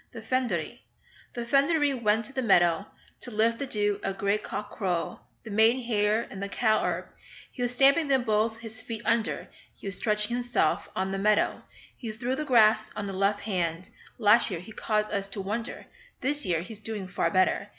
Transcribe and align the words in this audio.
THE 0.13 0.23
FYNODEREE 0.23 0.81
The 1.35 1.45
Fynoderee 1.45 1.93
went 1.93 2.25
to 2.25 2.33
the 2.33 2.41
meadow 2.41 2.87
To 3.19 3.29
lift 3.29 3.59
the 3.59 3.67
dew 3.67 3.99
at 4.03 4.17
grey 4.17 4.39
cock 4.39 4.71
crow, 4.71 5.19
The 5.43 5.51
maiden 5.51 5.83
hair 5.83 6.23
and 6.31 6.41
the 6.41 6.49
cow 6.49 6.83
herb 6.83 7.05
He 7.51 7.61
was 7.61 7.75
stamping 7.75 8.07
them 8.07 8.23
both 8.23 8.57
his 8.57 8.81
feet 8.81 9.03
under; 9.05 9.47
He 9.75 9.85
was 9.85 9.97
stretching 9.97 10.35
himself 10.35 10.89
on 10.95 11.11
the 11.11 11.19
meadow, 11.19 11.61
He 11.95 12.11
threw 12.11 12.35
the 12.35 12.45
grass 12.45 12.91
on 12.95 13.05
the 13.05 13.13
left 13.13 13.41
hand; 13.41 13.91
Last 14.17 14.49
year 14.49 14.59
he 14.59 14.71
caused 14.71 15.13
us 15.13 15.27
to 15.27 15.39
wonder, 15.39 15.85
This 16.21 16.47
year 16.47 16.61
he's 16.61 16.79
doing 16.79 17.07
far 17.07 17.29
better. 17.29 17.69